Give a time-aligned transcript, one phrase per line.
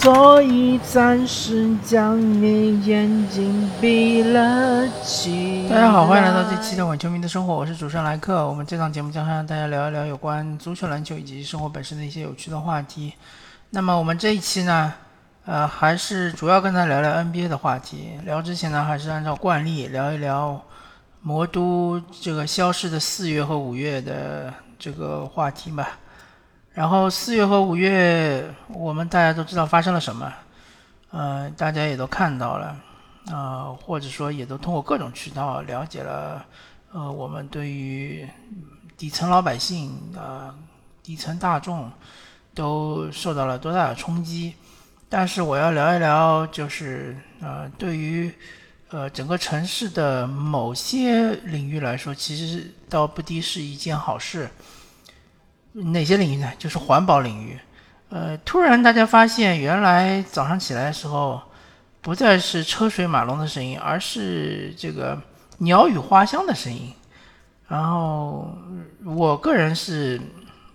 [0.00, 5.66] 所以暂时将你眼睛闭了起。
[5.68, 8.46] 大家好，欢迎来到这期的稳球迷的生活，我是主持人莱克。
[8.48, 13.12] 我们这档节目将和大家聊一聊有关足球、篮球以及生活本身的一些有趣的话题。
[13.70, 14.94] 那么我们这一期呢，
[15.44, 18.20] 呃，还是主要跟他聊聊 NBA 的话题。
[18.24, 20.62] 聊之前呢，还是按照惯例聊一聊
[21.22, 25.98] 魔都这个消失的四月和五月的这个话题吧。
[26.78, 30.32] 然后四月和五月，我们大家都知道发生了什么，
[31.10, 32.76] 呃，大家也都看到了，
[33.32, 36.46] 啊，或者说也都通过各种渠道了解了，
[36.92, 38.24] 呃，我们对于
[38.96, 40.54] 底层老百姓啊，
[41.02, 41.90] 底层大众
[42.54, 44.54] 都受到了多大的冲击。
[45.08, 48.32] 但是我要聊一聊，就是呃，对于
[48.90, 54.48] 呃整个城市的某些领域来说，其实倒不低是一件好事。
[55.84, 56.50] 哪些领域呢？
[56.58, 57.58] 就是环保领域。
[58.10, 61.40] 呃，突然大家发现，原来早上起来的时候，
[62.00, 65.20] 不再是车水马龙的声音，而是这个
[65.58, 66.92] 鸟语花香的声音。
[67.68, 68.50] 然后，
[69.04, 70.18] 我个人是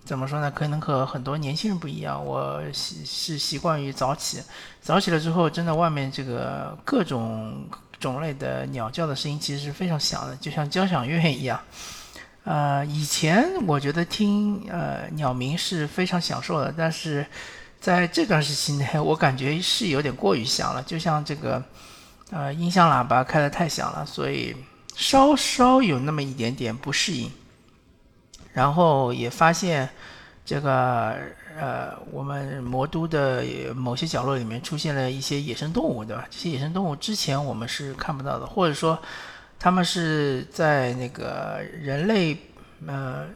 [0.05, 0.51] 怎么说呢？
[0.51, 4.43] 可能和很多年轻人不一样，我习是习惯于早起。
[4.79, 7.67] 早起了之后，真的外面这个各种
[7.99, 11.59] 种类的鸟叫的声音，其实是非常响的，就像交响乐一样。
[12.45, 17.25] 呃，以前我觉得听呃鸟鸣是非常享受的，但是
[17.79, 21.63] 在这段时期内，我感觉是有点过于响了，就像这个
[22.31, 24.53] 呃音响喇叭开的太响了，所以
[24.93, 27.31] 稍稍有那么一点点不适应。
[28.51, 29.89] 然后也发现
[30.45, 31.15] 这个
[31.57, 36.27] 呃我们魔都的某些角落里面出现了一些野生动物，对吧？
[36.29, 38.99] 这些野生动物之前我们是看不到的，或者说。
[39.59, 42.37] 他们是在那个人类
[42.85, 43.27] 呃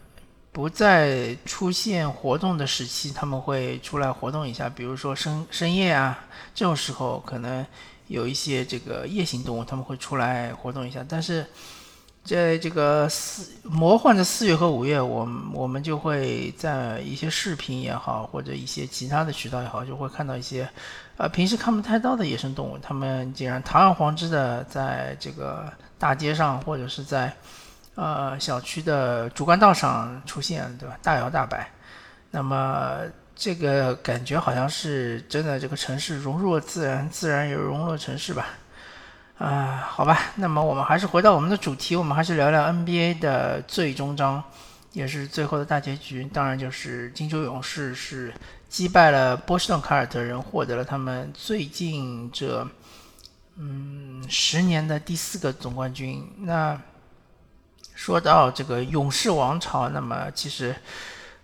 [0.52, 4.68] 不再出现活动的时期，他们会出来活动一下。
[4.68, 7.66] 比如说深深夜啊，这种时候可能
[8.08, 11.06] 有一些这个夜行动物，他们会出来活动一下。
[11.08, 11.46] 但是
[12.28, 20.70] 在这个四魔幻的四月和五月，我我们就会在一些视频也好，或者一些其他的渠道也好，就会看到一些
[21.16, 25.72] 呃平时看不太到的野生动物，它们竟然堂而皇之的在这个。
[26.00, 27.36] 大街上或者是在，
[27.96, 30.96] 呃小区的主干道上出现，对吧？
[31.02, 31.68] 大摇大摆，
[32.30, 33.00] 那么
[33.36, 38.46] 这个感觉好像是真的，这个城市融入了自然，自然也融入了城市吧？
[39.38, 44.44] 啊，好吧，那么我们还是回到我们的主题，我们还是聊聊 NBA 的最终章，
[44.94, 48.34] 也是最后的大结局，当然就是金州勇士是
[48.68, 52.68] 击败了波士顿凯尔特人，获得了他们最近这。
[53.60, 56.24] 嗯，十年的第四个总冠军。
[56.42, 56.80] 那
[57.96, 60.76] 说到这个勇士王朝，那么其实，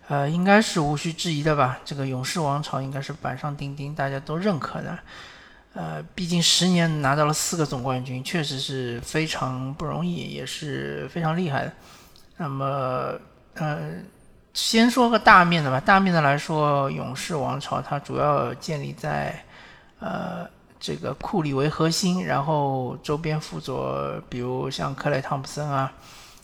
[0.06, 1.80] 呃，应该是无需质疑的吧？
[1.84, 4.96] 这个勇士王朝应该是板上钉钉，大家都认可的。
[5.74, 11.72] 呃，毕竟十年拿到了四个总冠军，确实是非常不容易，也是非常厉害的。
[12.38, 13.12] 那么，
[13.54, 13.92] 呃，
[14.52, 15.78] 先说个大面的吧。
[15.78, 19.44] 大面的来说，勇士王朝它主要建立在，
[19.98, 20.48] 呃。
[20.80, 25.90] 这个库里为核心，然后周边辅佐，比如像克莱汤普森啊，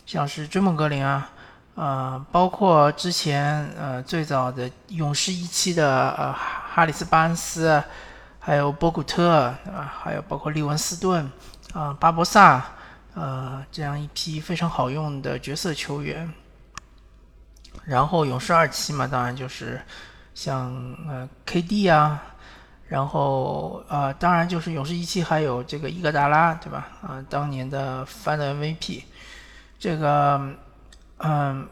[0.07, 1.31] 像是追梦格林啊，
[1.75, 7.83] 呃，包括之前呃最早的勇士一期的呃哈里斯巴恩斯，
[8.41, 11.31] 还有波古特啊，还有包括利文斯顿
[11.73, 12.65] 啊巴博萨
[13.15, 16.33] 呃这样一批非常好用的角色球员。
[17.85, 19.81] 然后勇士二期嘛，当然就是
[20.35, 20.75] 像
[21.07, 22.23] 呃 KD 啊。
[22.89, 26.89] 然后呃，当然就是勇士一期还有这个伊戈达拉，对吧？
[27.01, 29.05] 啊，当年的 Final MVP，
[29.79, 30.41] 这个
[31.19, 31.69] 嗯，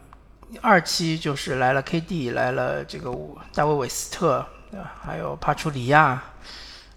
[0.61, 3.11] 二期就是来了 KD，来了这个
[3.53, 6.21] 大卫韦斯特，对还有帕楚里亚，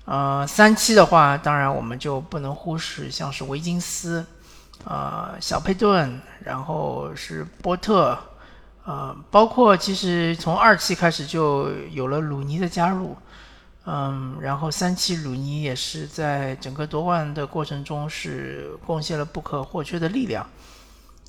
[0.04, 4.24] 呃，三期的话，当然我们就不能忽视像是维金斯，
[4.84, 8.18] 呃，小佩顿，然后是波特，
[8.84, 13.16] 呃，包括其实从二期开始就有了鲁尼的加入。
[13.84, 20.46] 嗯，然后三期鲁尼也是在整个夺冠的过程中是贡献了不可或缺的力量，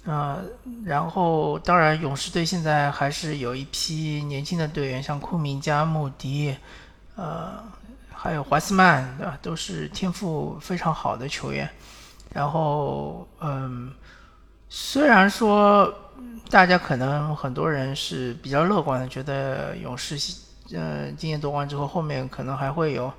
[0.06, 0.44] 呃，
[0.86, 6.56] 然后当然勇士队现在还是有一批年轻的队员，像库明加、穆迪，
[7.16, 7.64] 呃，
[8.14, 9.38] 还有怀斯曼，对吧？
[9.42, 11.70] 都是天赋非常好的球员。
[12.34, 13.94] 然后，嗯，
[14.70, 15.94] 虽然说
[16.50, 20.18] 大家可能很多人是比较乐观的，觉得勇士。
[20.74, 23.12] 呃，今年夺冠之后，后面可能还会有，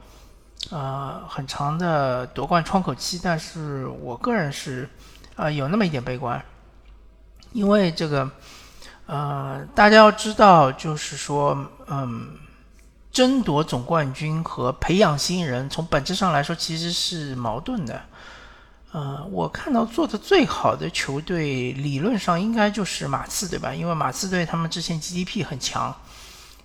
[0.71, 3.21] 呃，很长的夺冠窗口期。
[3.23, 4.89] 但是我个人是，
[5.37, 6.43] 呃，有那么一点悲观，
[7.55, 8.29] 因为这个，
[9.07, 11.57] 呃，大家要知道，就是说，
[11.87, 12.31] 嗯，
[13.13, 18.03] 争夺总冠军和培养新人，从本质上来说其实是矛盾的。
[18.91, 23.73] 呃，我看到做的最好的球队，理论上应该就是马刺，对吧？
[23.73, 25.95] 因为马刺队他们之前 GDP 很强，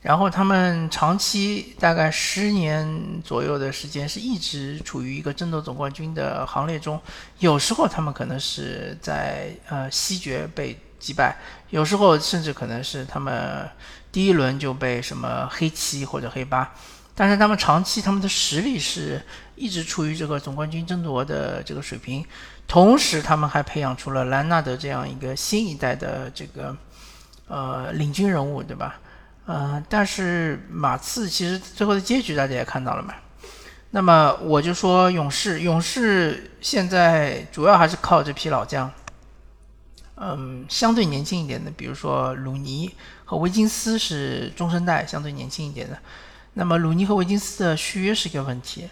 [0.02, 7.00] 然后他们长期大概十年左右的时间是一直处于一个争夺总冠军的行列中。
[7.40, 11.38] 有时候他们可能是在呃西决被击败，
[11.70, 13.70] 有时候甚至可能是他们。
[14.12, 16.74] 第一轮就被什么黑七或者黑八，
[17.14, 19.24] 但是他们长期他们的实力是
[19.56, 22.26] 一直处于这个总冠军争夺的这个水平，
[22.68, 26.76] 同时他们还培养出了兰纳德这样一个新一代的这个
[27.48, 29.00] 呃领军人物，对吧？
[29.50, 33.16] 呃，但是马刺其实最后的结局大家也看到了嘛。
[33.90, 38.92] 那么我就说勇士，勇士现在主要还是靠这批老将。
[40.18, 42.94] 嗯，相对年轻一点的，比如说鲁尼
[43.26, 45.98] 和维金斯是中生代，相对年轻一点的。
[46.54, 48.88] 那么鲁尼和维金斯的续约是一个问题。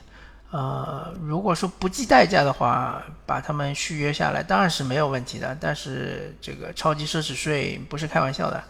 [0.49, 5.55] 呃，如果说不计代价的话，把他们续约下来当然是没有问题的。
[5.61, 8.63] 但是这个超级奢侈税不是开玩笑的。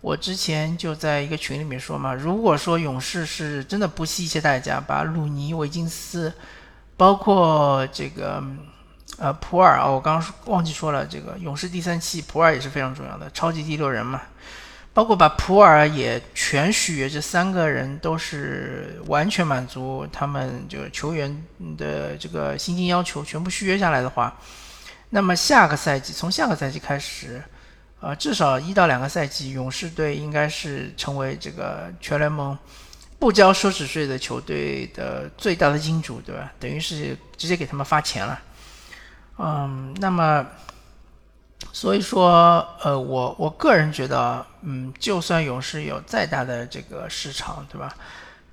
[0.00, 6.32] 我之前就在一个群里面说嘛，如果说勇士是真的不惜一切代价把鲁尼、维金斯，
[6.96, 8.42] 包括这个。
[9.16, 14.22] 呃，普尔啊，我刚刚忘记说了，这个勇士第三期普尔也是非常重要的，超级第六人嘛。
[14.94, 21.44] 包括把普尔也全续约，这三个人都是完全满足他们这个球员
[21.76, 24.36] 的这个薪金要求，全部续约下来的话，
[25.10, 27.42] 那么下个赛季从下个赛季开始，
[28.00, 32.56] 呃，至少一到两个赛季，勇士队应该是成为这个全联盟
[33.18, 36.52] 不交奢侈税的球队的最大的金主，对吧？
[36.60, 38.40] 等于是直接给他们发钱了。
[39.38, 40.46] 嗯，那么，
[41.72, 47.92] 所以说，呃，我我个人觉得，嗯，就算勇士有再大的这个市场，对吧？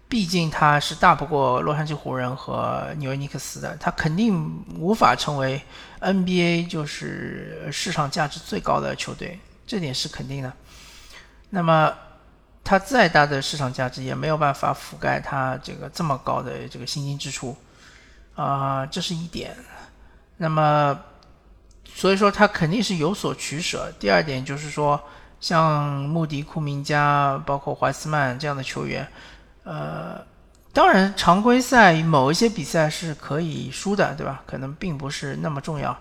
[0.07, 5.59] 毕竟他是大不过洛杉矶湖人和纽约尼克斯的，他肯定无法成为
[6.05, 10.53] NBA 就是市场价值最高的球队，这点是肯定的。
[11.49, 11.93] 那么，
[12.63, 17.57] 他再大的市场价值也没有办法覆盖他这个这么高的这个薪金支出，
[18.35, 19.55] 啊，这是一点。
[20.37, 20.99] 那么，
[21.85, 23.91] 所以说他肯定是有所取舍。
[23.99, 25.01] 第二点就是说，
[25.39, 29.07] 像穆迪、库明加，包括怀斯曼这样的球员，
[29.63, 30.21] 呃，
[30.75, 34.43] 当然常规赛某一些比赛是可以输的，对吧？
[34.45, 35.97] 可能并不是那么重要。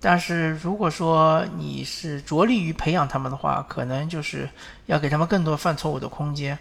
[0.00, 4.48] 但是如果说你是着力于培养他们的话，可能就是
[4.86, 6.58] 要给他们更多犯错误的空间。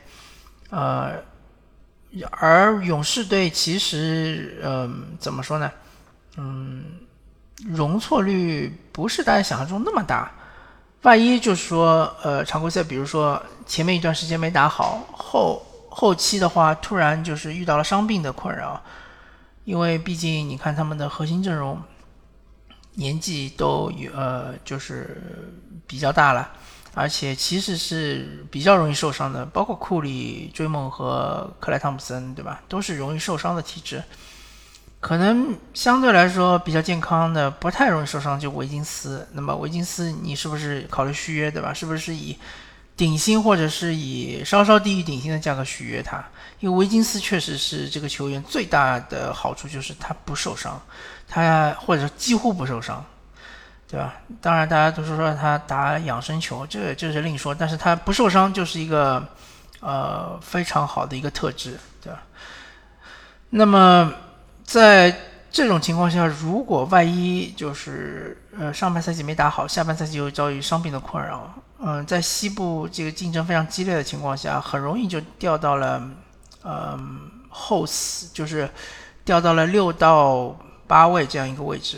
[0.72, 1.14] 呃，
[2.32, 5.72] 而勇士队其实，嗯，怎么说呢？
[6.36, 6.84] 嗯，
[7.66, 10.30] 容错率不是大家想象中那么大。
[11.04, 15.66] 万一就是说，呃，常规赛，比如说前面一段时间没打好，后
[16.00, 18.80] 后期的话，突然就是遇到了伤病的困扰，
[19.64, 21.82] 因为毕竟你看他们的核心阵容
[22.94, 25.52] 年纪都有，呃，就是
[25.88, 26.52] 比较大了，
[26.94, 32.62] 而且其实是比较容易受伤的，包括库里、追梦和克莱汤普森，对吧？
[32.68, 34.04] 都是容易受伤的体质。
[35.00, 39.28] 可能相对来说比较健康的，不太容易受伤，就维金斯。
[39.32, 41.74] 那么维金斯，你是不是考虑续约，对吧？
[41.74, 42.38] 是不是以
[42.98, 46.18] 顶薪或者是以稍稍低于顶薪的价格续约他？
[46.60, 50.82] 因为维金斯确实是这个球员最大的好处，就是他不受伤，
[51.28, 53.06] 他或者几乎不受伤，
[53.88, 54.16] 对吧？
[54.42, 57.54] 当然，大家都是说他打养生球，这这是另说。
[57.54, 59.24] 但是他不受伤就是一个
[59.80, 62.24] 呃非常好的一个特质，对吧？
[63.52, 64.12] 那么。
[64.68, 65.18] 在
[65.50, 76.10] 这种情况下，如果万一就是呃上半赛季没打好，下半赛季又遭遇伤病的困扰，嗯，在西部这个竞争非常激烈的情况下，很容易就掉到了
[76.64, 78.70] 嗯后四，就是
[79.24, 81.98] 掉到了六到八位这样一个位置，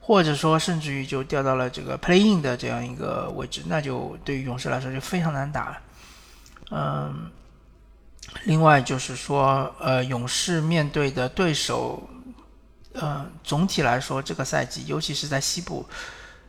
[0.00, 5.78] 或者说甚至于就掉到了这个 play in 的这样一个位置，那就对于勇士来说就非常难打了，
[6.70, 7.30] 嗯。
[8.44, 12.02] 另外就是说，呃，勇士面对的对手，
[12.94, 15.86] 呃，总体来说这个赛季，尤其是在西部，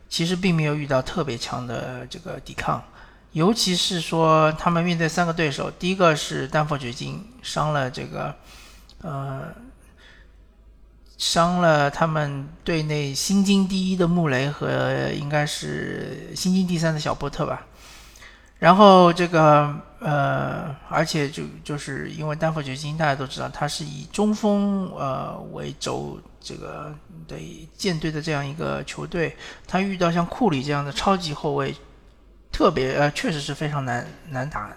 [0.08, 2.82] 其实并没有遇到特别强的这个抵抗。
[3.32, 8.34] 尤其是说，他们面对三个对手，第一个是丹佛掘金，伤了这个，
[9.02, 9.54] 呃，
[11.16, 17.64] 伤了他们队内新金第一的穆雷和应该是新金第三的小波特吧。
[18.60, 26.94] 然后这个呃，而且就就是因为丹佛掘金，大家都知道，他是以中锋呃为轴，这个
[27.26, 29.34] 对舰队的这样一个球队，
[29.66, 31.74] 他遇到像库里这样的超级后卫，
[32.52, 34.70] 特别呃确实是非常难难打。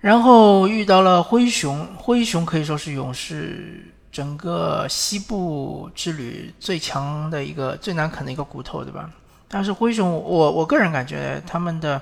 [0.00, 3.82] 然后遇到了灰熊，灰熊可以说是勇士
[4.12, 9.10] 整个西部之旅最强的一个最难啃的一个骨头，对吧？
[9.48, 12.00] 但是灰熊，我我个人感觉他们的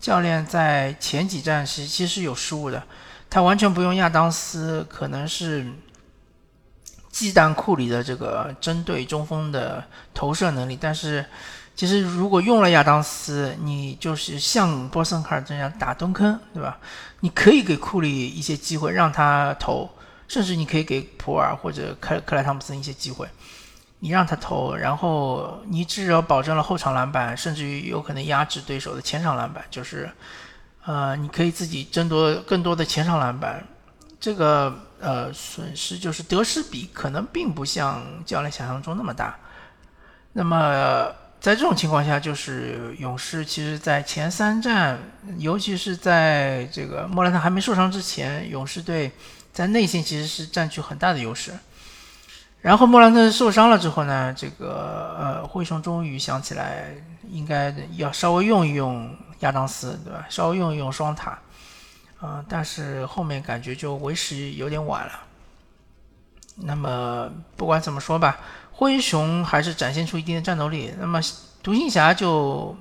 [0.00, 2.82] 教练在前几站是其实有失误的，
[3.28, 5.66] 他完全不用亚当斯，可能是
[7.10, 11.24] 忌惮库里的这个针对中锋的投射能力，但是。
[11.78, 16.78] 其实，如果用了亚当斯，你就是像波森卡尔这样打蹲坑，对吧？
[17.20, 19.86] 你可以给库里一些机会让他投，
[20.26, 23.28] 甚至你可以给普尔或者克克莱汤普森一些机会，
[24.00, 30.10] 你让他投，然后你至少保证了后场篮板，甚至于有可能压制对手的前场篮板，就是，
[30.84, 33.66] 呃，你可以自己争夺更多的前场篮板，
[34.20, 39.36] 这个呃损失就是得失比可能并不像教练想象中那么大，
[40.32, 41.06] 那么。
[41.38, 44.98] 在这种情况下，就是勇士其实，在前三战，
[45.38, 49.12] 尤其是在这个莫兰特还没受伤之前，勇士队
[49.52, 51.52] 在内线其实是占据很大的优势。
[52.66, 56.92] 然后莫兰特受伤了之后呢，这个呃灰熊终于想起来，
[57.30, 59.08] 应该要稍微用一用
[59.38, 60.26] 亚当斯，对吧？
[60.28, 61.38] 稍微用一用双塔，
[62.20, 65.12] 啊，但是后面感觉就为时有点晚了。
[66.56, 68.36] 那么不管怎么说吧。
[68.72, 71.20] 灰熊还是展现出一定的战斗力，那么
[71.62, 72.76] 独行侠就，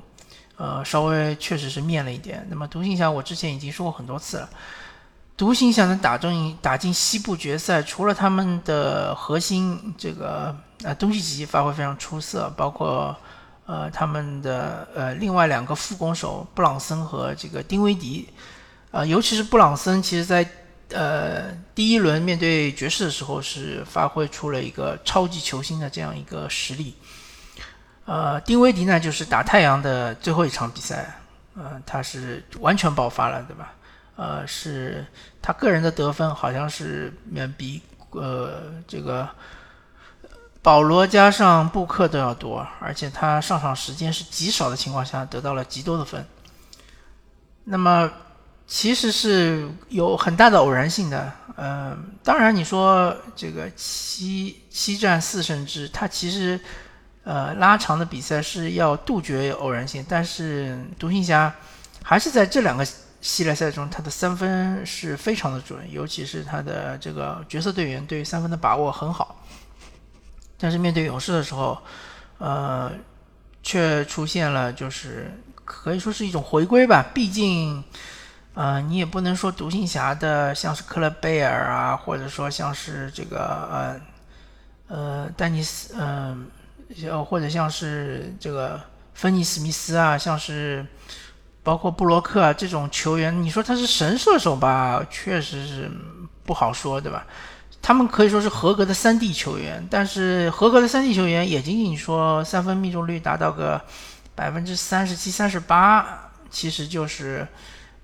[0.57, 2.43] 呃，稍微确实是面了一点。
[2.49, 4.49] 那么独行侠我之前已经说过很多次了，
[5.37, 13.15] 独行侠能打中打进西部决赛，除了他们的核心这个呃东契奇发挥非常出色，包括
[13.65, 18.29] 呃他们的呃另外两个副攻手布朗森和这个丁威迪，
[18.91, 20.47] 啊，尤其是布朗森，其实在。
[20.89, 26.95] 呃，第一轮面对爵士的时候是发挥出了一个超级球星的这样一个实力。
[28.05, 31.19] 呃，丁威迪呢，就是打太阳的最后一场比赛，
[31.55, 33.73] 呃，他是完全爆发了，对吧？
[34.15, 35.05] 呃，是
[35.41, 37.81] 他个人的得分好像是远比
[38.11, 39.29] 呃这个
[40.61, 46.25] 保罗加上布克都要多，而且他上场时间是极少的情况下得到了极多的分。
[47.63, 48.11] 那么。
[48.67, 56.59] 其实是有很大的偶然性的，嗯，当然你说这个七七战四胜制，它其实
[57.23, 61.53] 呃拉长的比赛是要杜绝偶然性，但是独行侠
[62.01, 62.83] 还是在这两个
[63.25, 69.43] 系列赛中，他的三分是非常的准，尤其是他的这个角色队员对于三分的把握很好，
[70.59, 71.81] 但是面对勇士的时候，
[72.37, 72.91] 呃，
[73.63, 75.31] 却出现了就是
[75.65, 77.83] 可以说是一种回归吧，毕竟。
[78.53, 83.37] 呃，你也不能说独行侠的像是克勒贝尔啊，或者说像是这个
[84.87, 86.47] 呃呃丹尼斯，嗯，
[87.25, 88.79] 或者像是这个
[89.13, 90.85] 芬尼史密斯啊，像是
[91.65, 95.91] 包括布洛克啊这种球员，你说他是神射手吧，确实是
[96.45, 97.25] 不好说，对吧？
[97.81, 103.81] 他们可以说是合格的三 D 球员，但是合格的三 D 球员也仅仅说三分命中率达到个
[104.33, 107.45] 百分之三十七、三十八，其实就是。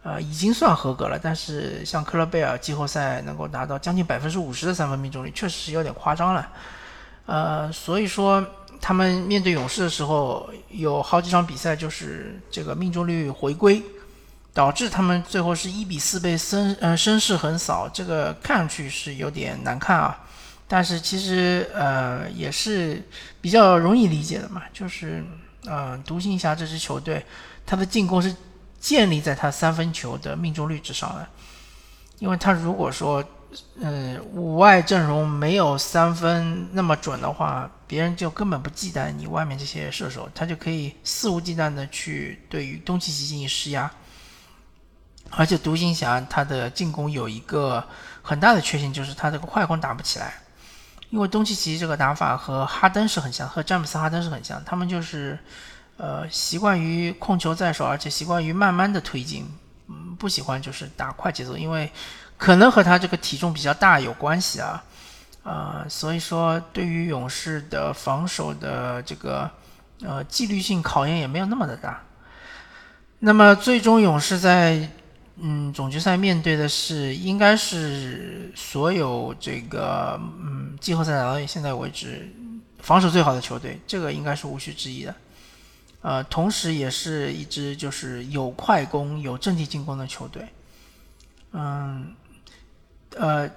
[0.03, 6.49] 呃，已经算合格了，但是像克勒贝尔季后赛能够达到将近百分之五十的三分命中率，确实是有点夸张了。
[7.27, 8.43] 呃，所以说
[8.81, 13.81] 他们面对勇士的时候，有好几场比赛就是这个命中率回归，
[14.53, 20.25] 导致他们最后是一比四被声呃声势横扫，这个看上去是有点难看啊。
[20.67, 23.01] 但是其实呃也是
[23.39, 25.23] 比较容易理解的嘛，就是
[25.65, 27.25] 呃独行侠这支球队，
[27.65, 28.35] 他的进攻是。
[28.81, 31.27] 建立在他三分球的命中率之上的，
[32.17, 33.23] 因为他如果说，
[33.79, 43.91] 嗯，五外阵容没有三分那么准的话，别人就根本不忌惮你外面这些射手，他就可以肆无忌惮的去对于东契奇进行施压。
[45.29, 47.83] 而且独行侠他的进攻有一个
[48.21, 50.33] 很大的缺陷，就是他这个快攻打不起来，
[51.09, 55.39] 因为东契奇这个打法和哈登是很像，和詹姆斯哈登是很像，他们就是。
[55.97, 59.47] 呃，习惯于控球在手，而且习惯于慢慢的推进，
[59.87, 61.91] 嗯，不喜欢就是打快节奏，因为
[62.41, 64.83] 可能和他这个体重比较大有关系啊，
[65.43, 69.47] 啊，所以说对于勇士的防守的这个
[70.01, 72.01] 呃纪律性考验也没有那么的大。
[73.19, 74.89] 那么最终勇士在
[75.35, 82.27] 嗯总决赛面对的是应该是所有这个嗯季后赛打到现在为止
[82.79, 85.13] 防守最好的球队，这个应该是无需质疑的。
[86.01, 90.47] 呃，同时也是一支就是有快攻、有阵地进攻的球队。
[91.53, 92.15] 嗯，
[93.17, 93.49] 呃，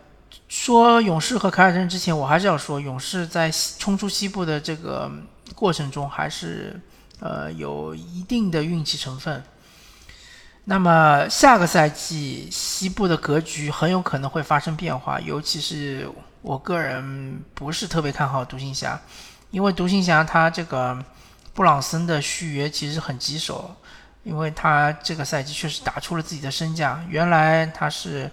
[0.49, 5.11] 说勇士和凯尔特人之前，我还是要说，勇士在冲出西部的这个
[5.55, 6.81] 过程中，还是
[7.21, 9.43] 呃有一定的运气成分。
[10.65, 16.09] 那么下个赛季西部的格局很有可能会发生变化，尤其是
[16.41, 18.99] 我个人不是特别看好独行侠，
[19.51, 20.99] 因为独行侠他这个
[21.53, 23.77] 布朗森的续约其实很棘手，
[24.23, 28.31] 因为他这个赛季确实打出了自己的身价，原来他是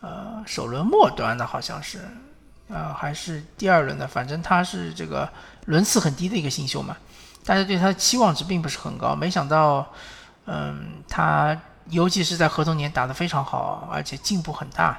[0.00, 2.00] 呃首轮末端的，好像是，
[2.68, 5.28] 呃还是第二轮的，反正他是这个
[5.66, 6.96] 轮次很低的一个新秀嘛，
[7.44, 9.86] 大家对他的期望值并不是很高，没想到。
[10.46, 11.56] 嗯，他
[11.90, 14.98] 尤其是在合同年打得非常好，而且进步很大，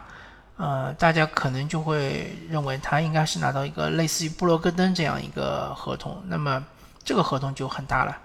[0.55, 6.63] 呃，大家可能就会认为他应该是拿到一个类似于布罗格登这样一个合同，那么
[7.03, 8.17] 这个合同就很大了。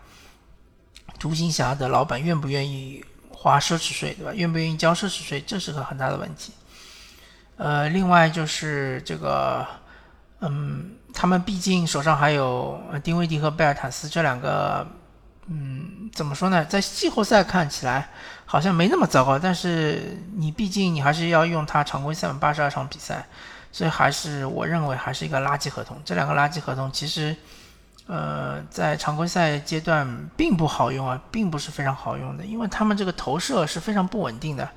[1.18, 4.32] 独行侠的老板愿不愿意花奢侈税，对吧？
[4.32, 6.52] 愿不愿意交奢侈税，这是个很大的问题。
[7.56, 9.66] 呃，另外就是这个，
[10.40, 14.86] 嗯，他们毕竟手上还有丁威迪和贝尔塔斯这两个。
[15.48, 16.64] 嗯，怎么说呢？
[16.64, 18.08] 在季后赛看起来
[18.46, 23.24] 好像没那么糟糕，但是你毕竟你还是要用他常规赛八十二场比赛，
[23.70, 26.02] 所以还是我认为还是一个垃圾合同。
[26.04, 27.36] 这两个垃圾合同其实，
[28.08, 34.68] 呃，在常规赛阶段并不好用啊，并不是非常好用的，因为他们这个投射是非常不稳定的，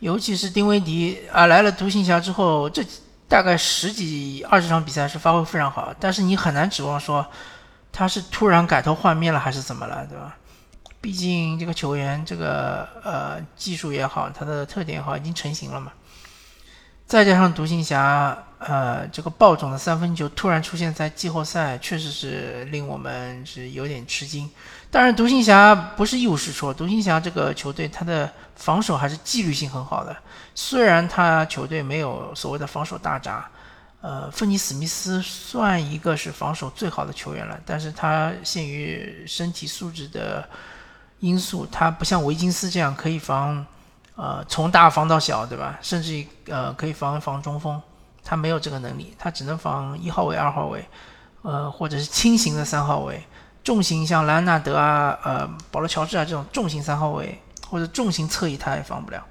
[0.00, 2.84] 尤其是丁威迪啊来了独行侠之后，这
[3.28, 7.24] 大概十几二十场比赛是发挥非常好，但是你很难指望说。
[7.92, 10.36] 他是突然改头换面了，还是怎么了，对吧？
[11.00, 15.90] 毕竟这个球员，这个呃技术也好，他的特点也好，已经成型了嘛。
[17.10, 24.48] 再加上独行侠，呃，这个爆种的三分球突然出现在季后赛，确实是令我们是有点吃惊。
[24.92, 30.16] 当然，独行侠不是一无是处，独行侠这个球队，他的防守还是纪律性很好的。
[30.54, 33.44] 虽然他球队没有所谓的防守大闸。
[34.02, 40.48] 呃，芬尼史密斯算一个是防守最好的球员了，但是他限于身体素质的
[41.18, 43.66] 因素，他不像维金斯这样可以防，
[44.22, 45.78] 呃，从大防到小，对吧？
[45.80, 47.80] 甚至呃，可以防防中锋，
[48.22, 50.86] 他没有这个能力，他只能防一号位、二号位，
[51.40, 53.26] 呃，或者是轻型的三号位，
[53.64, 59.24] 重型像莱昂纳德啊、呃，保罗乔治啊这种重型三号位或者重型侧翼，他也防不了。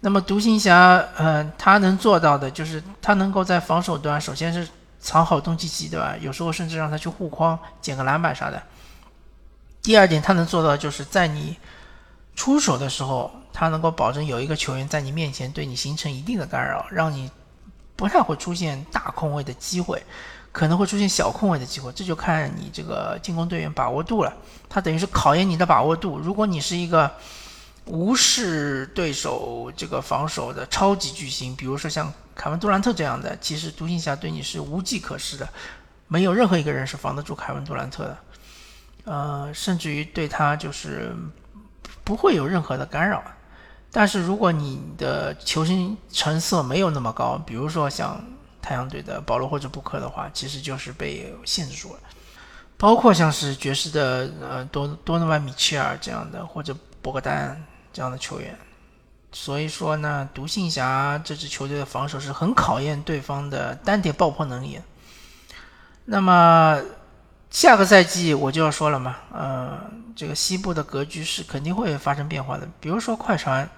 [0.00, 4.66] 那么独行侠，呃，他能做到的就是他能够在防守端，首先是
[5.00, 6.16] 藏好东契奇，对吧？
[6.18, 8.62] 有时候甚至让他去护框、捡个篮板啥的。
[9.82, 11.58] 第二点，他能做到就是在你
[12.34, 17.30] 出手的时候，他能够保证有一个球员在你面前对你形成一定的干扰，让你
[17.94, 20.02] 不太会出现大空位的机会，
[20.50, 24.32] 可能会出现小空位的机会，这就看你这个进攻队员把握度了。
[24.68, 26.18] 他等于是考验你的把握度。
[26.18, 27.10] 如果你是一个
[27.84, 35.46] 无视对手这个防守的超级巨星，比如说像凯文杜兰特这样的，其实独行侠对你是无计可施的，
[36.08, 38.18] 没有任何一个人是防得住凯文杜兰特的，
[39.04, 41.14] 呃，甚至于对他就是
[42.02, 43.22] 不会有任何的干扰。
[43.92, 48.20] 但是如果你的球星成色没有那么高，比如说像
[48.60, 52.00] 太阳队的保罗或者布克的话，其实就是被限制住了。
[52.76, 57.62] 包括像是爵士的呃多多诺万米切尔这样的，或者博格丹。
[57.94, 58.58] 这样的球员，
[59.32, 64.80] 所以说呢，独行侠这支球队的防守是很考验对方的单点爆破能力。
[66.06, 66.80] 那么
[67.50, 69.78] 下个赛季我就要说了嘛，呃，
[70.16, 72.66] 这个西部的格局是肯定会发生变化的。
[72.80, 73.68] 比如说快船，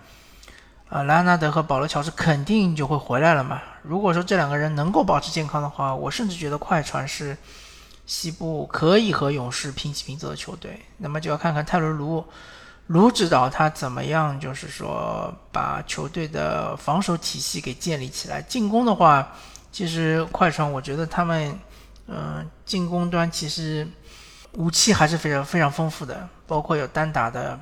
[0.88, 3.60] 啊，莱昂纳德和保罗乔治肯定就会回来了嘛。
[3.82, 7.36] 如果说这两个人能够保持健康的话，我甚至觉得快船是
[8.06, 10.80] 西部可以和勇士平起平坐的球队。
[10.98, 12.24] 那么就要看看泰伦卢。
[12.88, 14.38] 卢指导他怎么样？
[14.38, 18.42] 就是说，把球队的防守体系给建立起来。
[18.42, 19.26] 进攻的话，
[19.72, 21.58] 其实快船我觉得他们，
[22.06, 23.88] 嗯，进攻端其实
[24.52, 27.58] 武器还是非常非常丰富的，包括有单打的，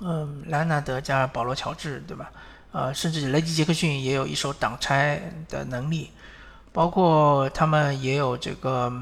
[0.00, 2.30] 嗯，莱纳德加保罗乔治，对吧？
[2.72, 6.10] 呃，甚至雷吉杰克逊也有一手挡拆的能力，
[6.72, 8.92] 包括他们也有这个。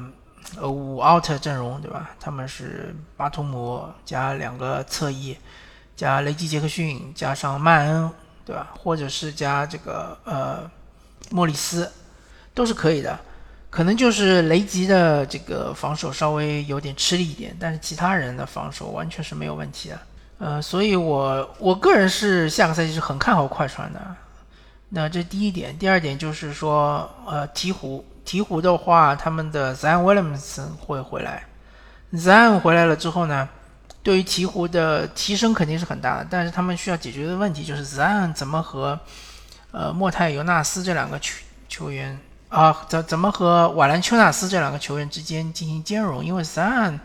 [0.59, 2.09] 呃，五 out 阵容对吧？
[2.19, 5.37] 他们是巴图姆加两个侧翼，
[5.95, 8.09] 加雷吉杰克逊，加上曼恩，
[8.45, 8.71] 对吧？
[8.75, 10.67] 或者是加这个呃
[11.29, 11.91] 莫里斯，
[12.55, 13.19] 都是可以的。
[13.69, 19.99] 可能就是雷吉的这个防守稍微有点吃力一点，但是其他人的防守完全是没有问题的。
[20.39, 23.99] 呃，所以我我个人是下个赛季是很看好快船的。
[24.89, 28.01] 那这第一点，第二点就是说，呃，鹈鹕。
[28.25, 31.43] 鹈鹕的话，他们的 Zion Williamson 会回来。
[32.13, 33.49] Zion 回来了之后呢，
[34.03, 36.27] 对于鹈鹕的提升肯定是很大的。
[36.29, 38.99] 但是他们需要解决的问题就是 Zion 怎么和
[39.71, 41.33] 呃莫泰尤纳斯这两个球
[41.67, 46.23] 球员啊，怎怎么和瓦兰丘纳斯这两个球员之间进行兼容？
[46.23, 46.99] 因为 Zion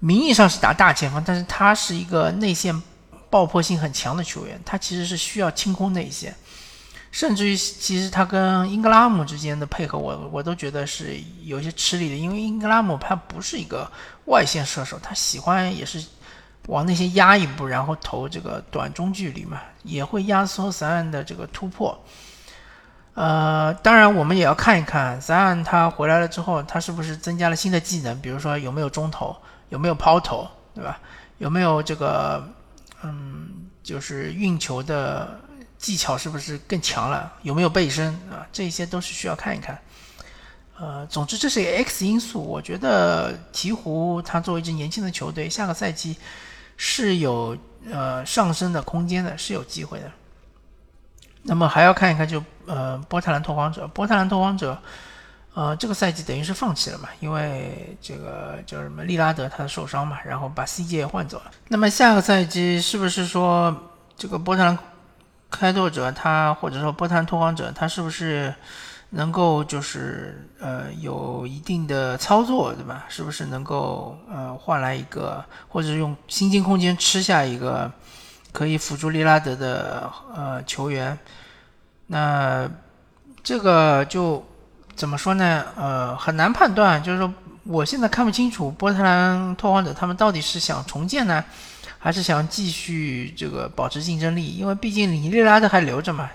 [0.00, 2.82] 名义上是打大前锋，但是他是一个内线
[3.30, 6.34] 爆破性很强的球员，他其实是需要清空内线，
[7.10, 13.90] 甚至于其实他跟英格拉姆之间的配合，我我都觉得是有些吃力的，因为英格拉姆他不是一个
[14.26, 16.02] 外线射手，他喜欢也是
[16.68, 21.98] 往那些压一步，然后投这个短中距离嘛，也会压缩三岸的这个突破。
[23.14, 29.36] 呃，当然我们也要看一看三岸他回来了之后，他是不是增加了新的技能，比如说有没有中投，
[29.70, 30.98] 有没有抛投，对吧？
[31.38, 32.48] 有没有这个，
[33.02, 35.40] 嗯，就是运球的
[35.76, 37.32] 技巧是不是更强了？
[37.42, 38.46] 有没有背身啊？
[38.52, 39.78] 这些都是需要看一看。
[40.78, 42.40] 呃，总之这是一个 X 因素。
[42.40, 46.16] 我觉得鹈鹕它作为一支年轻的球队，下个赛季
[46.76, 47.56] 是有
[47.90, 50.10] 呃上升的空间的，是有机会的。
[51.42, 54.80] 那么还要看一看就呃波特兰拓荒者，波特兰拓荒者。
[55.58, 61.50] 呃，这个赛季等于是放弃了嘛，因为这个叫什么利拉德他受伤嘛，然后把 CJ 也换走了。
[61.66, 63.76] 那么下个赛季是不是说
[64.16, 64.78] 这个波特兰
[65.50, 68.54] 开拓者他或者说波特兰拓荒者他是不是
[69.10, 73.06] 能够就是呃有一定的操作对吧？
[73.08, 77.90] 是不是能够呃换来一个或者用薪金空间吃下一个
[78.52, 81.18] 可以辅助利拉德的呃球员？
[82.06, 82.70] 那
[83.42, 84.46] 这个就。
[84.98, 85.64] 怎么说呢？
[85.76, 87.00] 呃，很难判断。
[87.00, 87.32] 就是说，
[87.62, 91.44] 我现在看不清楚波特兰拓荒者他们到底是想重建呢，
[91.98, 94.48] 还是想继续这个保持竞争力？
[94.48, 96.28] 因为毕竟你利拉德还留着嘛。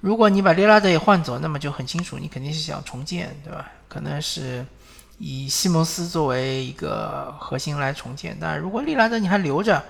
[0.00, 3.70] 如果你把利拉德也换走，那么就很清楚，你肯定是想重建，对吧？
[3.88, 4.66] 可能是
[5.18, 8.36] 以西蒙斯作为一个核心来重建。
[8.40, 9.80] 但如果利拉德你还留着，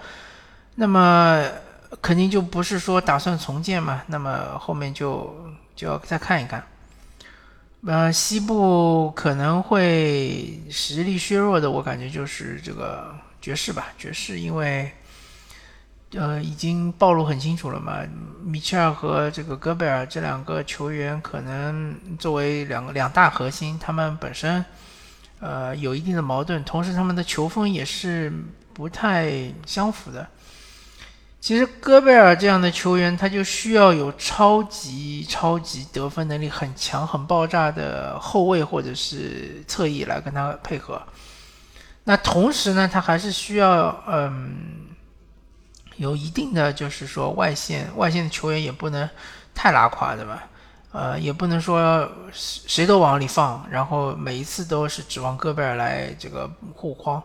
[0.75, 1.43] 那么
[2.03, 4.03] 肯定就不是说打算重建嘛。
[4.07, 5.35] 那么后面就
[5.75, 6.63] 就要再看一看。
[7.87, 13.93] 呃，西部可能会实力削弱的，我感觉就是这个爵士吧。
[13.97, 14.91] 爵士因为
[16.11, 18.01] 呃已经暴露很清楚了嘛，
[18.45, 24.65] 米切尔和这个戈贝尔这两个球员可能作为两个两大核心，他们本身
[25.39, 28.33] 呃有一定的矛盾，同时他们的球风也是
[28.75, 29.31] 不太
[29.65, 30.29] 相符的。
[31.41, 41.01] 其实戈贝尔这样的球员，他就需要有超级超级得分能力很强、很爆炸的后卫或者是侧翼来跟他配合。
[42.03, 44.89] 那同时呢，他还是需要嗯
[45.97, 49.09] 有一定的，就是说外线外线的球员也不能
[49.55, 50.43] 太拉垮，对吧？
[50.93, 57.23] 呃，也不能说谁都往里放，然后每一次都是指望戈贝尔来这个护框。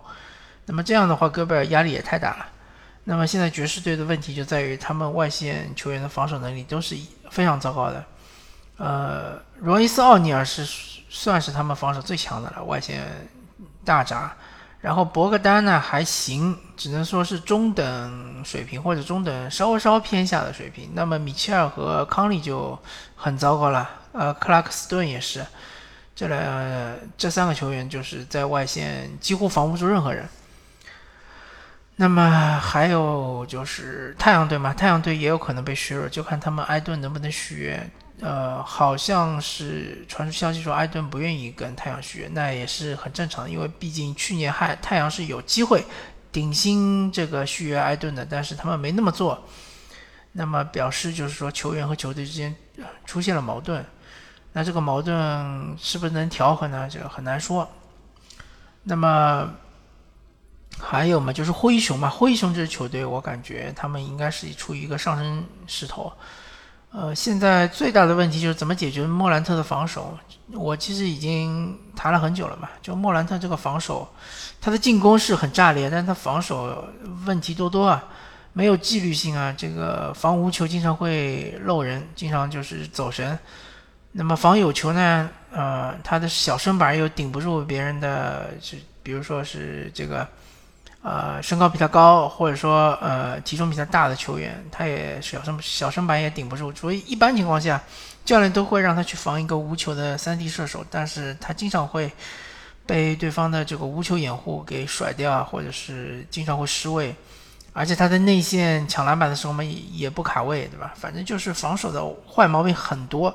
[0.65, 2.45] 那么这样的话，戈贝尔压力也太大了。
[3.03, 6.95] 那么现在爵士队的问题就在于他们外线球员的防守能力都是
[7.29, 8.03] 非常糟糕的。
[8.77, 10.65] 呃，罗伊斯·奥尼尔是
[11.09, 13.29] 算是他们防守最强的了，外线
[13.83, 14.33] 大闸。
[14.81, 20.89] 然后博格丹呢还行，只能说是中等水平或者中等稍稍偏下的水平。
[20.95, 22.77] 那么米切尔和康利就
[23.15, 23.87] 很糟糕了。
[24.11, 25.45] 呃，克拉克斯顿也是，
[26.15, 30.27] 这两这三个球员就是在外线几乎防不住任何人。
[32.01, 37.91] 那么还有就是太阳队嘛，太阳队也有可能被削弱，就看他们埃顿能不能续约。
[38.21, 45.85] 呃，好像是传出消息说埃顿不愿意跟太阳续约，那也是很正常的，因为毕竟去年还太阳是有机会
[46.31, 49.47] 顶薪这个续约埃顿的，但是他们没那么做。
[50.31, 52.55] 那么表示就是说球员和球队之间
[53.05, 53.85] 出现了矛盾，
[54.53, 56.89] 那这个矛盾是不是能调和呢？
[56.89, 57.69] 这个很难说。
[58.81, 59.53] 那么。
[60.81, 66.11] 还有嘛，就是灰熊嘛，灰熊这支球队，我感觉他们应该是处于一个上升势头。
[66.91, 70.17] 呃，现在最大的问题就是怎么解决莫兰特的防守。
[70.51, 74.05] 我其实已经谈了很久了嘛，就莫兰特这个防守，
[74.59, 76.85] 他的进攻是很炸裂，但他防守
[77.25, 78.03] 问题多多啊，
[78.51, 83.39] 没有纪律性啊，这个防无球经常会漏人，经常就是走神。
[84.11, 90.27] 那么防有球呢，呃，他的小身板又顶不住别人的，是比如说是这个。
[91.03, 96.71] 呃，身高比他高，或者说呃体重比他大的球员，他也小身小身板也顶不住。
[96.75, 97.81] 所以一般情况下，
[98.23, 102.11] 教练都会让他去防一个无球的三 D 射手，但是他经常会
[102.85, 107.15] 被对方的这个无球掩护给甩掉，或者是经常会失位。
[107.73, 110.93] 而且他在内线抢篮板的时候嘛，也不卡位，对吧？
[110.95, 113.33] 反正就是防守的坏毛病很多。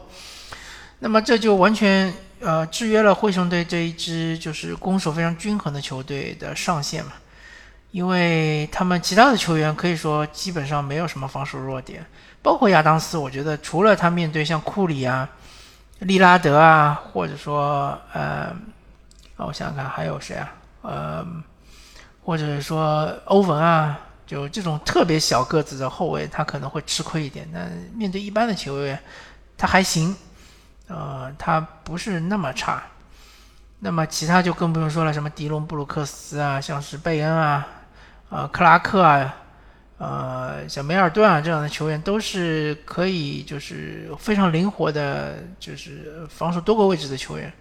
[1.00, 7.12] 那么这就完全呃制约了灰熊队这一支就是攻守非常均衡的球队的上限嘛。
[7.96, 12.04] 因为他们其他的球员可以说基本上没有什么防守弱点，
[12.42, 15.26] 包括亚当斯，我觉得除了他面对像库里啊、
[16.00, 18.54] 利拉德啊，或者说呃，
[19.36, 21.26] 我想想看还有谁啊，呃，
[22.22, 27.48] 或者说欧文啊，就这种特别小个子的后卫，他可能会吃亏一点。
[27.50, 29.02] 那面对一般的球员，
[29.56, 30.14] 他还行，
[30.88, 32.82] 呃，他不是那么差。
[33.78, 37.66] 那么其他就更不用说了，什么迪隆布鲁克斯啊，像是贝恩啊，
[38.28, 39.36] 呃，克拉克啊，
[39.98, 47.52] 呃，像梅尔顿啊这样的球员，都是可以就是非常灵活的，就是防守多个位置的球员，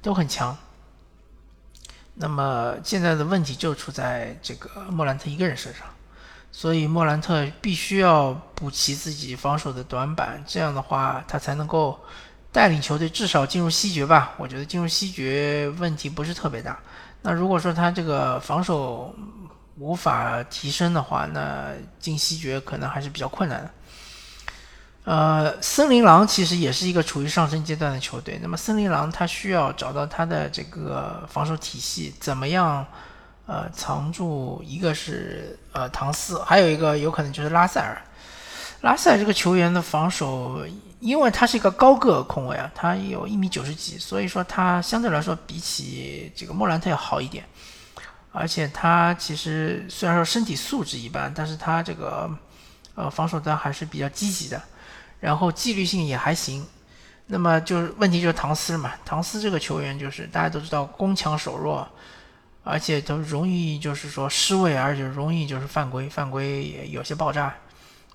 [0.00, 0.56] 都很强。
[2.14, 5.82] 那么现在的问题就出在这个莫兰特一个人身上，
[6.50, 12.00] 所以莫兰特必须要补齐自己防守的短板，这样的话他才能够
[12.50, 14.32] 带领球队至少进入西决吧。
[14.38, 16.78] 我觉得进入西决问题不是特别大。
[17.20, 19.14] 那如果说他这个防守
[19.78, 23.70] 无法提升的话，那进西决可能还是比较困难的。
[25.04, 28.38] 呃，森林狼其实也是一个处于上升阶段的球队。
[28.42, 32.84] 那么森林狼他需要找到他的这个防守体系，怎么样？
[33.48, 37.96] 呃，藏住一个是呃唐斯，还有一个有可能就是拉塞尔。
[38.80, 40.66] 拉塞尔这个球员的防守，
[40.98, 47.44] 因为他是一个高个控卫啊，他有一米九十几，所以说他相对来说比起这个莫兰特要好一点。
[48.38, 52.30] 而且他其实虽然说身体素质一般，但是他这个
[52.94, 54.60] 呃防守端还是比较积极的。
[55.18, 56.62] 然后纪律性也还行，
[57.26, 58.92] 那么就是问题就是唐斯嘛。
[59.06, 61.88] 唐斯这个球员就是大家都知道攻强守弱，
[62.62, 67.54] 而且都容易就是说失位，而且容易就是犯规，犯规也有些爆炸。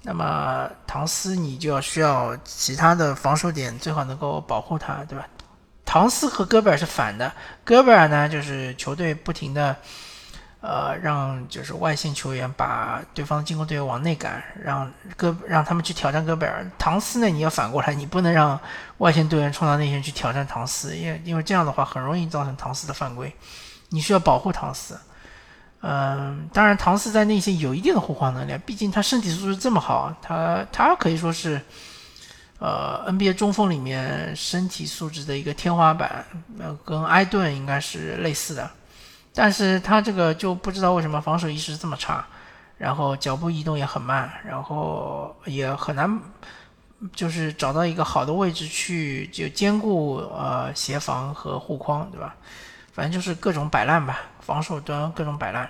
[0.04, 5.28] 那么唐斯你就要需要其他的防守点，最好能够保护他，对吧？
[5.84, 7.34] 唐斯和戈贝尔是反的，
[7.66, 9.76] 戈贝尔呢就是球队不停的。
[10.62, 16.64] 呃，让就是外线球员把对方进攻队友往内赶，让戈让他们去挑战戈贝尔。
[16.78, 18.60] 唐斯呢，你要反过来，你不能让
[19.00, 23.34] 外线队员冲到内线去挑战唐斯，因为因为这样的话很容易造成唐斯的犯规。
[23.90, 24.96] 你需要保护唐斯。
[25.82, 31.60] 嗯，当然唐斯在内线有一定的护框能力，毕竟他身体素质这么好，他他可以说是
[32.60, 36.24] 呃 NBA 中锋里面身体素质的一个天花板，
[36.60, 38.70] 呃，跟埃顿应该是类似的。
[39.34, 42.26] 但是他这个就不知道为什么防守意识这么差，
[42.78, 46.20] 然后脚步移动也很慢，然后也很难，
[47.14, 52.36] 就是找到一个好的位置去就兼顾呃协防和护框，对吧？
[52.92, 55.70] 反正就是各种摆烂吧，防守端各种摆烂。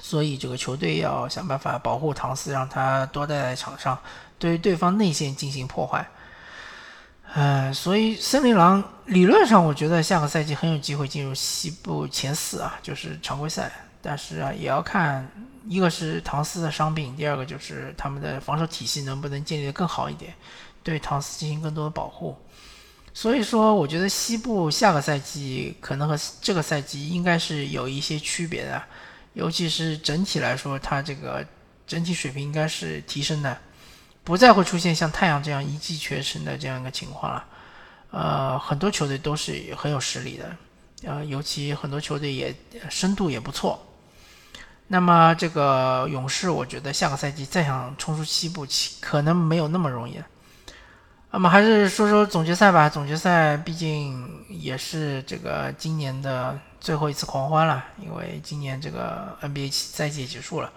[0.00, 3.96] 所以这个球队要想办法保护唐斯，让他多待在场上，
[4.36, 6.04] 对于对方内线进行破坏。
[7.34, 13.72] 呃，所以森林狼理论上，我觉得下个赛季很有机会进入西部前四啊，就是常规赛。
[14.02, 15.26] 但是啊，也要看
[15.68, 20.34] 一个是唐斯的伤病，第二个就是他们的防守体系能不能建立的更好一点，
[20.82, 22.36] 对唐斯进行更多的保护。
[23.14, 28.82] 所以说，我觉得西部下个赛季可能和这个赛季应该是有一些区别的，
[29.34, 31.46] 尤其是整体来说，它这个
[31.86, 33.56] 整体水平应该是提升的。
[34.24, 37.44] 不再会出现像太阳这样一骑绝尘的这样一个情况了，
[38.10, 40.56] 呃，很多球队都是很有实力的，
[41.04, 42.54] 呃，尤其很多球队也
[42.88, 43.84] 深度也不错。
[44.88, 48.66] 那么这个勇士，我觉得下个赛季再想冲出西部，
[49.00, 50.20] 可能没有那么容易。
[51.30, 56.58] 那么还是说说总决赛吧，总决赛毕竟也是这个今年的。
[56.82, 60.72] 最后一次狂欢了，因为今年这个 NBA 赛季也结束了。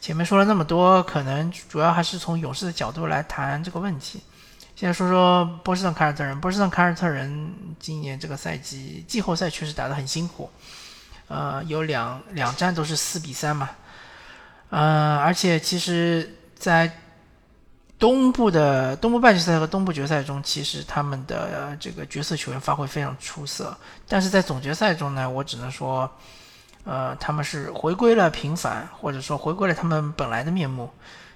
[0.00, 4.20] 前面说了那么多，可能主要还是从勇士的角度来谈这个问题。
[4.74, 10.50] 现在说说波士顿凯尔特人，波士顿凯尔特人今年这个赛季季后赛确实打得很辛苦，
[11.28, 13.70] 呃，有两两战都是四比三嘛，
[14.70, 16.90] 呃，而且其实，在
[17.98, 23.74] 东部的东部半决赛和东部决赛中，其实他们的这个角色球员发挥非常出色。
[24.06, 26.10] 但是在总决赛中呢，我只能说，
[26.84, 30.90] 呃，他们是回归了平凡，或者说回归了他们本来的面目。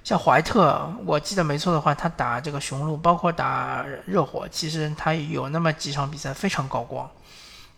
[0.04, 7.08] 像怀特，我记得没错的话，他打这个雄鹿，包括打热火，其实他有那么几场比赛非常高光。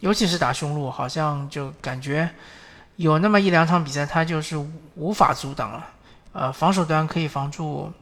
[0.01, 2.29] 尤其是打雄鹿，好像就感觉
[2.97, 4.57] 有那么一两场比赛，他就是
[4.97, 5.87] 无法阻挡了。
[6.33, 7.93] 呃，防守端可以防住。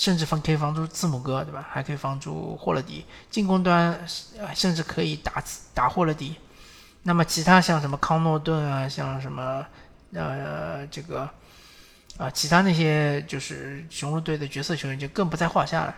[0.00, 1.68] 甚至防可以防住字母哥，对吧？
[1.70, 3.04] 还可以防住霍勒迪。
[3.28, 4.00] 进攻端
[4.54, 6.36] 甚至可以打打霍勒迪。
[7.02, 9.62] 那么其他像什么康诺顿啊，像什么
[10.14, 11.28] 呃这个
[12.16, 15.94] 啊其他那些就是雄鹿队的角色球员就更不在话下了。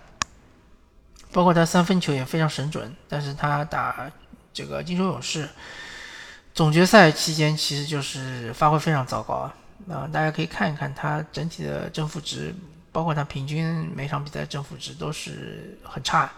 [1.30, 4.10] 包括他三分球也非常神准，但是他打
[4.52, 5.48] 这个金州勇士
[6.52, 9.54] 总决赛期间其实就是发挥非常糟糕啊。
[9.86, 12.52] 那大家可以看一看他整体的正负值。
[12.92, 16.30] 包括他平均每场比赛正负值都是很差，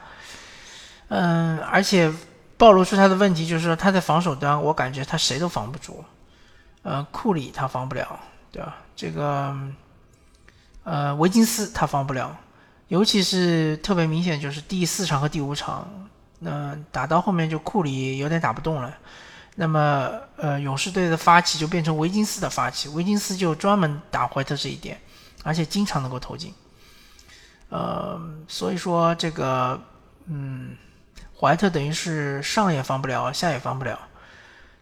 [1.08, 2.10] 嗯，而且
[2.56, 6.04] 暴露出他的问题就是说他在防守端，我感觉他谁都防不住，
[6.82, 8.18] 呃，库里他防不了，
[8.52, 8.76] 对吧？
[8.94, 9.54] 这个
[10.84, 12.38] 呃维金斯他防不了，
[12.88, 18.96] 尤其是特别明显就是第四场和第五场，那打到后面就库里有点打不动了。
[19.56, 25.00] 那么，呃，勇士队的发起就变成维金斯的发起，维金斯就专门打怀特这一点，
[25.44, 26.52] 而且经常能够投进。
[27.68, 29.80] 呃，所以说这个，
[30.26, 30.76] 嗯，
[31.38, 33.96] 怀特等于是上也防不了，下也防不了。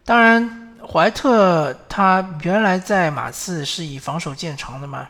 [0.04, 5.08] 当然，怀特他原来在马刺是以防守见长的嘛，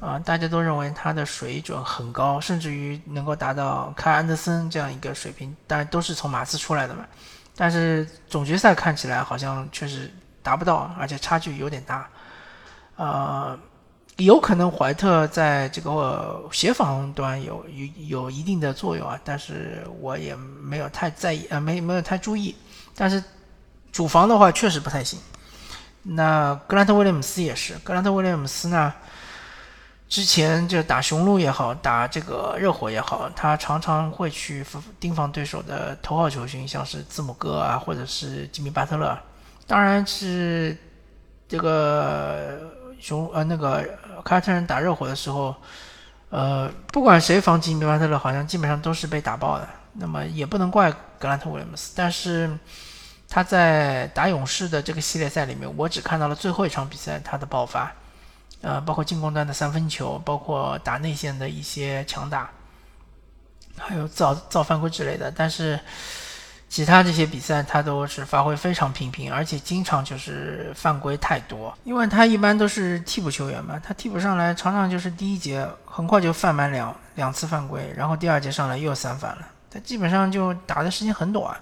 [0.00, 7.04] 啊，大家都认为他的水准很高，甚至于能够达到开安德森这样一个水平，当然都是从马刺出来的嘛。
[7.56, 10.12] 但是总决赛看起来好像确实
[10.42, 12.08] 达不到，而且差距有点大，
[12.96, 13.58] 呃，
[14.16, 22.54] 有可能怀特在这个协防端有有有一定的作用啊，但是我也没有太在意，呃，没没有太注意。
[22.94, 23.22] 但是
[23.90, 25.18] 主防的话确实不太行。
[26.02, 28.92] 那格兰特威廉姆斯也是，格兰特威廉姆斯呢？
[30.06, 34.64] 之前就打雄鹿也好，打这个热火也好，他常常会去
[35.00, 39.18] 盯防对手的头号球星，像是字母哥啊，或者是吉米巴特勒。
[39.66, 40.76] 当然是
[41.48, 42.60] 这个
[43.00, 43.82] 雄呃那个
[44.24, 45.54] 凯尔特人打热火的时候，
[46.30, 49.68] 呃，不管谁防吉米巴特勒，好像基本上都是被打爆的。
[49.92, 52.50] 那么也不能怪格兰特威廉姆斯，但是
[53.28, 57.92] 他在打勇士的这个系列赛里面，我只看到了最后一场比赛他的爆发。
[58.62, 62.48] 呃，包括进攻端的三分球，包括打内线的一些强打，
[63.76, 65.30] 还有造造犯规之类的。
[65.30, 65.78] 但是
[66.68, 71.76] 其他这些比赛他都是发挥非常平平，而且经常就是犯规太多。
[71.84, 79.48] 因为他一般都是替补球员嘛，他替补上来常常就是第一节很快就犯满两两次犯规，然后第二节上来又三犯了。
[79.70, 81.56] 他基本上就打的时间很短，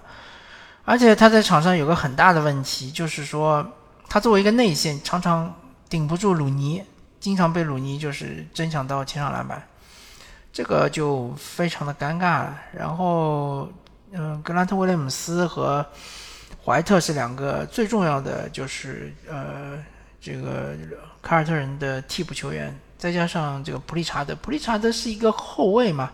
[0.85, 3.65] 而且他在场上有个很大的问题，就是说
[4.07, 5.53] 他作为一个内线，常常
[5.89, 6.83] 顶不住鲁尼。
[7.19, 9.63] 经常被鲁尼就是争抢到前场篮板，
[10.51, 12.59] 这个就非常的尴尬了。
[12.73, 13.69] 然后，
[14.15, 15.85] 嗯，格兰特威廉姆斯和
[16.63, 19.77] 怀特是两个最重要的，就是呃，
[20.21, 20.73] 这个
[21.21, 26.11] 凯尔特人的替补球员，再加上这个普利查德，普利查德是一个后卫嘛，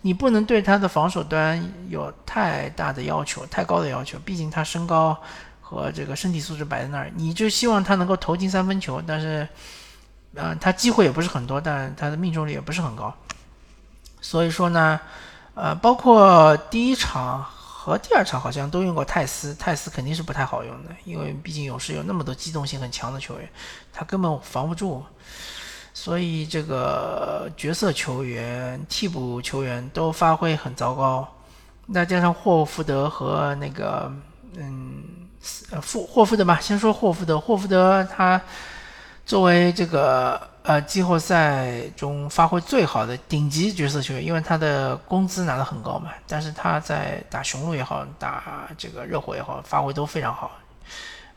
[0.00, 5.20] 你不能对他的防守端有太大的要求，太高的要求，毕竟他身高
[5.60, 9.46] 和这个身体素质摆在那儿，你就希望他能够投进三分球，但是。
[10.34, 13.14] 嗯，他机会也不是很多，但他的命中率也不是很高。
[14.22, 14.98] 所以说呢，
[15.54, 23.48] 呃，包括第一场和第二场好像都用过泰斯，泰斯肯定是不太好用的，因为毕竟勇士有那么多机动性很强的球员，
[23.92, 25.04] 他根本防不住。
[25.94, 31.28] 所以这个角色球员、替补球员都发挥很糟糕。
[31.92, 34.10] 再加上霍福德和那个，
[34.56, 35.02] 嗯，
[35.82, 38.40] 霍霍福德吧，先说霍福德，霍福德他。
[39.24, 50.52] 作为这个呃季后赛中发挥最好的顶级角色球员，因为他的工资拿得很高嘛，但是他在打雄鹿也好，打这个热火也好，发挥都非常好。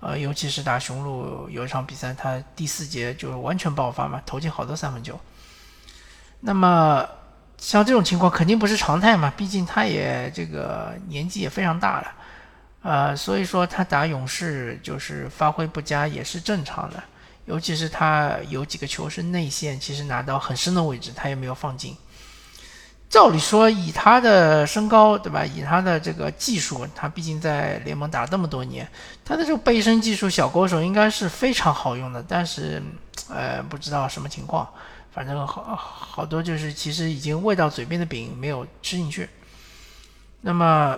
[0.01, 5.19] 呃，尤其是打雄鹿有一场比赛，他第四节就完全爆发嘛，投进好多三分球。
[6.41, 7.03] 那么
[7.57, 12.13] 像这种情况肯定不是常态嘛，毕竟他也这个年纪也非常大了，
[12.83, 17.01] 呃，所以说他打勇士就是发挥不佳也是正常的。
[17.45, 21.95] 尤其是他有几个球是内线，其实拿到很深的位置，他也没有放进。
[23.08, 25.45] 照理说，以他的身高，对吧？
[25.45, 28.89] 以他的这个技术，他毕竟在联盟打了这么多年，
[29.24, 32.26] 他的这个背身技术，小勾手应该是非常好用的。
[32.28, 32.82] 但是，
[33.30, 34.67] 呃，不知道什么情况，
[35.13, 39.30] 反正好好多就是其实已经喂到嘴边的饼没有吃进去。
[40.41, 40.97] 那么，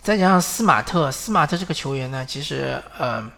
[0.00, 3.28] 再加上斯马特，斯马特这个球员呢，其实，呃。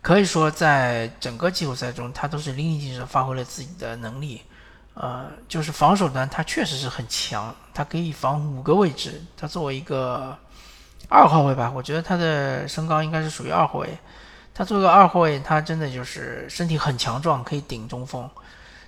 [0.00, 4.42] 可以说，在整个季后赛中，他都是淋漓尽致发挥了自己的能力。
[4.94, 9.22] 呃，就是防守端，他确实是很强，他可以防五个位置。
[9.36, 10.36] 他作为一个
[11.08, 13.88] 二号位吧，我觉得他的身高应该是属于二号位。
[14.52, 18.28] 他作为一个二号位，他真的就是身体很强壮，可以顶中锋。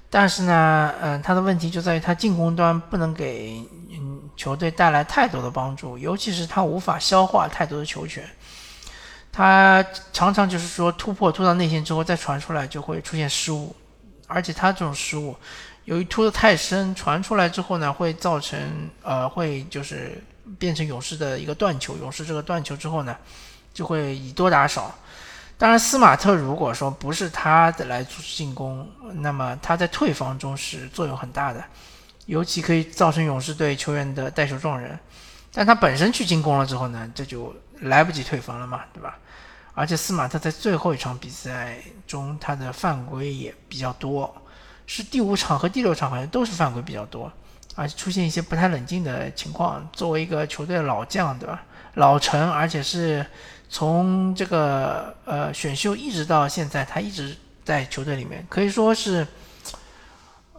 [0.09, 8.29] 但是呢，嗯，他的问题就在于他进攻端不能给嗯球队带来太多的帮助，尤其是他无法消化太多的球权。
[9.33, 13.75] 他常常就是说突破突到内线之后再传出来就会出现失误，
[14.27, 15.37] 而且他这种失误，
[15.85, 18.59] 由于突的太深，传出来之后呢，会造成
[19.03, 20.21] 呃会就是
[20.59, 23.17] 变成勇士的一个断球，勇士这个断球之后呢，
[23.73, 24.93] 就会以多打少。
[25.57, 31.63] 当然，斯马特如果说不是他的来进攻，那么他在退防中是作用很大的，
[32.27, 34.99] 尤其可以造成勇士队球员的带球撞人。
[35.53, 37.55] 但他本身去进攻了之后呢，这就。
[37.81, 39.19] 来不及退防了嘛，对吧？
[39.75, 44.35] 而且斯马特在最后一场比赛中他的犯规也比较多，
[44.87, 47.33] 是第五场和第六场好像都是犯规比较多，
[47.77, 49.89] 而且出现一些不太冷静的情况。
[49.93, 51.63] 作为一个球队的老将，对吧？
[51.95, 53.25] 老臣，而且是
[53.69, 59.27] 从这个呃选秀一直到现在，他一直在球队里面，可以说是。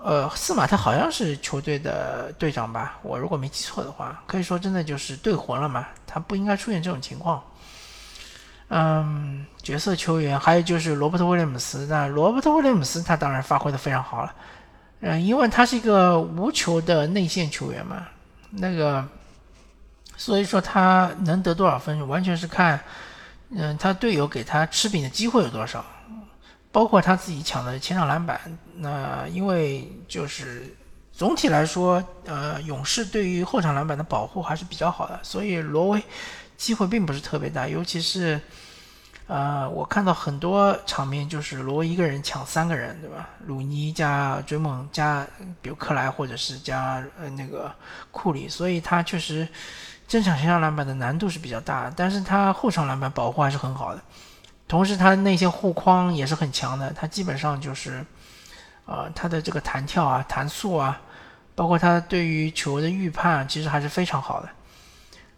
[0.03, 2.97] 呃，斯马特好像是球队的队长吧？
[3.03, 5.87] 我如果没记错的话，可以说真的就是队魂了嘛。
[6.07, 7.41] 他不应该出现这种情况。
[8.69, 11.85] 嗯，角色球员还有就是罗伯特威廉姆斯。
[11.85, 14.33] 那罗伯特威廉姆斯他当然发挥的非常好了。
[15.01, 18.07] 嗯，因为他是一个无球的内线球员嘛，
[18.49, 19.05] 那个，
[20.17, 22.79] 所以说他能得多少分，完全是看，
[23.49, 25.85] 嗯，他队友给他吃饼的机会有多少。
[26.71, 28.39] 包括他自己抢的前场篮板，
[28.75, 30.73] 那因为就是
[31.11, 36.01] 总体来说，呃，勇士对于后场篮板的保护还是比较好的，所以罗威
[36.55, 37.67] 机会并不是特别大。
[37.67, 38.39] 尤其是，
[39.27, 43.29] 呃，我看到很多场面就是罗威一个人抢三个人，对吧？
[43.45, 45.27] 鲁尼加追梦加，
[45.61, 47.69] 比如克莱或者是加呃那个
[48.11, 49.47] 库里，所以他确实
[50.07, 54.01] 争抢前场篮板的难度是比较大，但是他后场篮板保护还是很好的。
[54.71, 56.93] 同时，他那些护框也是很强的。
[56.93, 58.05] 他基本上就是，
[58.85, 61.01] 呃，他的这个弹跳啊、弹速啊，
[61.53, 64.49] 包括他对于球的预判，其实还是非常好的。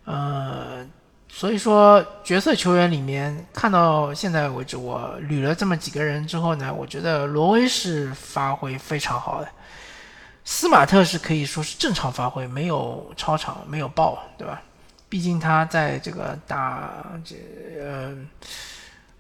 [0.06, 0.88] 呃，
[1.28, 9.50] 所以说角色球员里面，看到现在为止，我捋了这么几个人之后呢，我觉得罗威是发挥非常好的，
[10.46, 14.62] 斯马特是可以说是正常发挥，没有超常，没有爆，对吧？
[15.10, 17.36] 毕竟他在这个打这
[17.82, 18.16] 呃。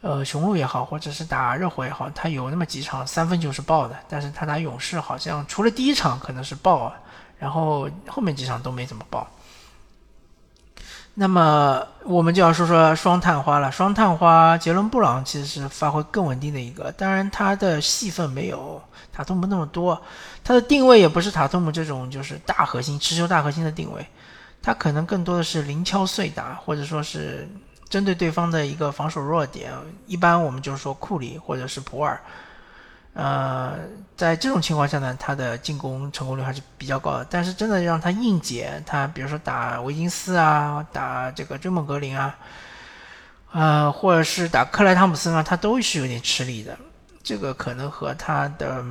[0.03, 6.93] 呃，雄鹿也好，或者是打热火也好，他有那么几场三分球是爆的，但是他打勇士好像除了第一场可能是爆啊，
[7.39, 9.25] 然后后面几场都没怎么爆。
[11.13, 18.81] 那么我们就要说说双探花了，双探花杰伦布朗其实是发挥更稳定的一个，当然他的戏份没有
[19.13, 20.01] 塔图姆那么多，
[20.43, 24.05] 他的定位也不是塔图姆这种就是大核心持球大核心的定位，
[24.61, 27.47] 他可能更多的是零敲碎打，或者说是。
[27.93, 29.71] 针对对方的一个防守弱点，
[30.07, 32.19] 一般我们就是说库里或者是普尔，
[33.13, 33.77] 呃，
[34.17, 37.27] 在这种情况下呢，他的进攻成功率还是比较高的。
[37.29, 42.35] 但是真的让他硬解，他比如说打维金斯啊，打这个追梦格林啊，
[43.51, 46.75] 呃，或者是打克莱汤普森啊，他都是有点吃力的。
[47.21, 48.83] 这个可能和他的，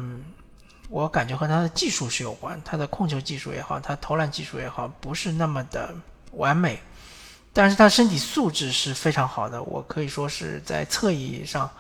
[0.91, 5.93] 我感觉和他的技术是有关，他的控球技术也好，他投篮技术也好，不是那么的
[6.35, 6.81] 完美。
[7.53, 11.71] 但是他身体素质是非常好的，我可以说是在侧翼上，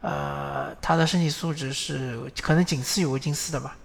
[0.00, 3.76] 呃，他的身体素质是可能仅次于维金斯的吧。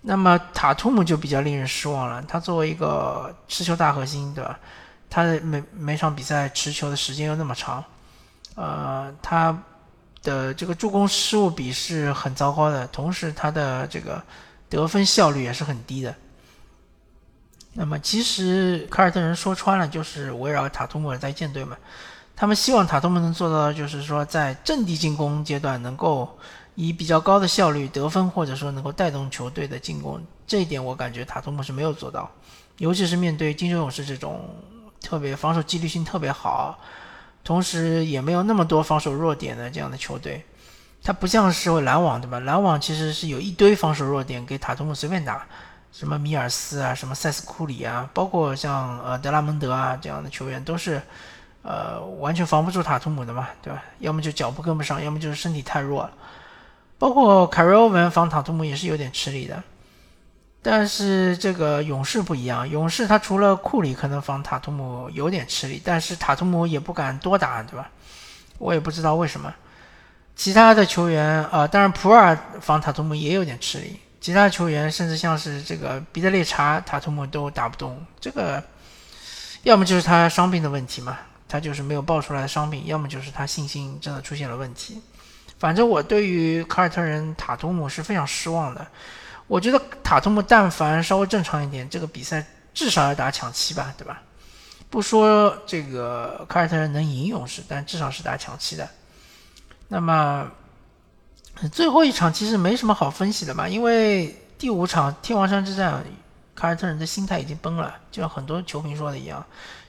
[0.00, 4.58] 那么塔图姆就比较令人失望了，他作为一个持球大核心，对吧？
[5.10, 7.82] 他的每每场比赛持球的时间又那么长，
[8.54, 9.56] 呃，他
[10.22, 14.22] 的这个助攻失误比是很糟糕的，同时他的这个
[14.68, 16.14] 得分效率也是很低的。
[17.76, 21.76] 那么其实凯尔特人说穿了就是围绕塔图姆在建队嘛，
[22.36, 26.38] 他们希望塔图姆能做到，就是说在阵地进攻阶段能够
[26.76, 30.24] 以比较高的效率得分，或者说能够带动球队的进攻。
[30.46, 32.30] 这一点我感觉塔图姆是没有做到，
[32.78, 34.48] 尤其是面对金州勇士这种
[35.00, 36.78] 特别防守纪律性特别好，
[37.42, 40.44] 同时也没有那么多防守弱点的这样的球队，
[41.02, 42.38] 他不像是篮网对吧？
[42.38, 45.44] 篮网其实是有一堆防守弱点给塔图姆随便打。
[45.94, 51.00] 什么米尔斯啊，什么塞斯库里啊，包括像呃德拉蒙德啊这样的球员，都是
[51.62, 53.80] 呃完全防不住塔图姆的嘛，对吧？
[54.00, 56.10] 要么就脚步跟不上，要么就是身体太弱了。
[56.98, 59.62] 包括凯瑞欧文防塔图姆也是有点吃力的。
[60.62, 67.88] 但是这个勇士不一样，勇士他除了库里可能防塔图姆有点吃力，但是塔图姆也不敢多打，对吧？
[68.58, 69.54] 我也不知道为什么。
[70.34, 74.00] 其他的球员啊，当然普尔防塔图姆也有点吃力。
[74.24, 78.64] 其他球员甚至像是这个彼得列查、塔图姆都打不动，这个
[79.64, 84.98] 要么就是他伤病的问题嘛，他就是没有爆出来的伤病，要么就是他信心真的出现了问题。
[85.58, 88.86] 反正我对于凯尔特人塔图姆是非常失望的。
[89.46, 94.22] 我觉得塔图姆但凡稍微正常一点，这个比赛至少要打抢七吧，对吧？
[94.88, 98.88] 不说这个凯尔特人能赢勇士，但至少是打抢七的。
[99.86, 100.50] 那么。
[101.72, 106.04] 最后一场其实没什么好分析的嘛，因为第五场天王山之战，
[106.54, 109.44] 凯尔特人的心态已经崩了，就像很多球评说的一样，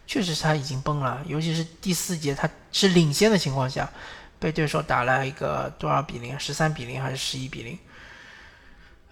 [0.08, 1.22] 确实是他已经崩了。
[1.26, 3.90] 尤其是第四节他是领先的情况下，
[4.40, 6.40] 被对手打了一个多少比零？
[6.40, 7.78] 十三比零还是十一比零？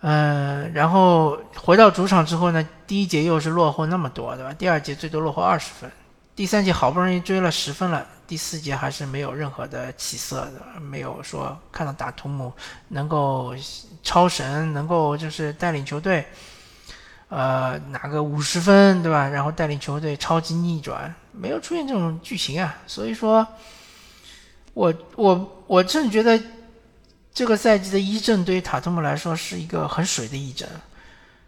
[0.01, 4.53] 嗯，然后回到主场之后呢，第一节又是落后那么多，对吧？
[4.53, 5.91] 第二节最多落后二十分，
[6.35, 8.05] 第三节好不容易追了十分了。
[8.33, 12.51] 第四节还是没有任何的起色的，没有说看到塔图姆
[12.87, 13.53] 能够
[14.01, 16.25] 超神，能够就是带领球队，
[17.29, 19.27] 呃，拿个五十分，对吧？
[19.27, 22.75] 然后带领球队超级逆转，没有出现这种剧情啊。
[22.87, 23.47] 所以说，
[24.73, 26.41] 我我我真的觉得
[27.31, 30.67] 这个赛季的一阵对于塔图姆来说是一个很水的一阵，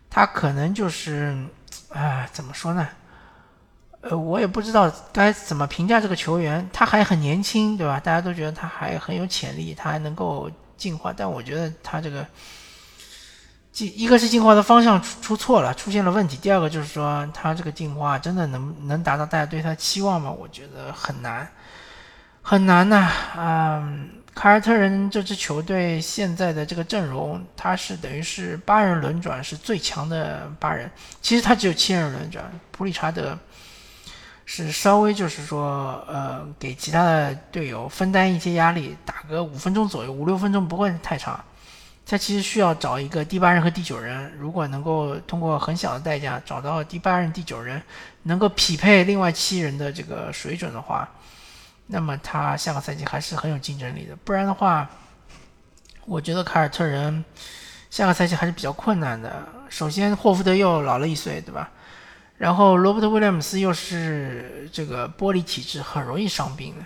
[0.07, 1.35] 他可能就是，
[1.89, 2.87] 哎，怎么说呢？
[4.07, 7.99] 呃，我也不知道该怎么评价这个球员，他还很年轻，对吧？
[7.99, 10.47] 大家都觉得他还很有潜力，他还能够
[10.77, 12.23] 进化，但我觉得他这个
[13.71, 20.29] 进一个是进化的方向出出错了，出现了问题；第二个就是说他这个进化真的能能达到大家对他的期望吗？
[20.29, 21.49] 我觉得很难，
[22.43, 23.11] 很难呐。
[23.35, 30.91] 嗯，凯尔特人这支球队现在的这个阵容，他是等于是八人轮转是最强的八人，
[31.23, 33.35] 其实他只有七人轮转，普里查德。
[34.45, 41.43] 是稍微就是说，呃，给其他的队友分担一些压力，打个五分钟左右，五六分钟不会太长。
[42.07, 47.81] 他其实需要找一个第八人和第九人，如果能够通过很小的代价找到第八人、第九人，
[48.23, 51.09] 能够匹配另外七人的这个水准的话，
[51.87, 54.15] 那么他下个赛季还是很有竞争力的。
[54.17, 54.87] 不然的话，
[56.05, 57.25] 我觉得凯尔特人
[57.89, 59.43] 下个赛季还是比较困难的。
[59.67, 61.71] 首先，霍福德又老了一岁，对吧？
[62.37, 66.85] 然后罗伯特威廉姆斯又是这个玻璃体质，很容易伤病的。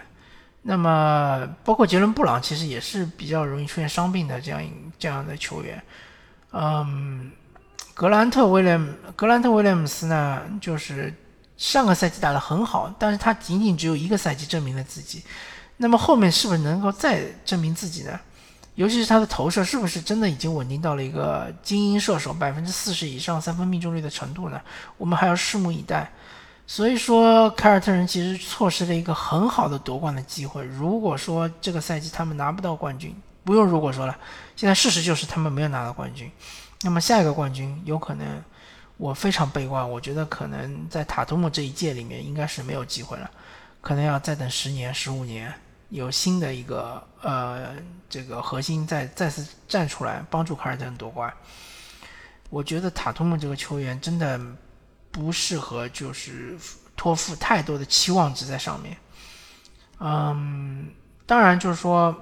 [0.62, 4.62] 那么包括杰伦布朗，其实也是比较容易出现伤病的这样
[5.00, 5.82] 这样的球员。
[6.52, 7.32] 嗯，
[7.94, 11.14] 格兰特威廉格兰特威廉姆斯呢，就是
[11.58, 15.24] 上个赛季打得很好，但是他仅仅只有一个赛季证明了自己。
[15.78, 18.20] 那么后面是不是能够再证明自己呢？
[18.80, 24.62] 尤其是他的投射是不是真的已经稳定到了一个精英射手百分之四十以上三分命中率的程度呢？
[24.98, 26.10] 我们还要拭目以待。
[26.66, 30.64] 所以说，凯尔特人其实错失了一个很好的夺冠的机会。
[30.64, 33.14] 如果说这个赛季他们拿不到冠军，
[33.44, 34.18] 不用如果说了，
[34.56, 36.32] 现在事实就是他们没有拿到冠军。
[36.84, 38.42] 那么下一个冠军有可能，
[38.96, 43.30] 我非常悲观，我觉得可能在塔图姆这一届里面应该是没有机会了，
[43.82, 45.54] 可能要再等十年、十五年。
[45.90, 47.76] 有新的一个呃，
[48.08, 51.34] 这个核心再再次站出来帮助凯尔特人夺冠。
[52.52, 54.40] 我觉得塔图姆这个球员真的
[55.12, 56.56] 不适合，就是
[56.96, 58.96] 托付太多的期望值在上面。
[60.00, 60.90] 嗯，
[61.26, 62.16] 当然就是说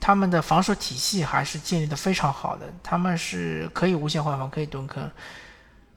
[0.00, 5.08] 他们的防守体系还是建立的非常好的，他们是可以无限换防，可以蹲坑。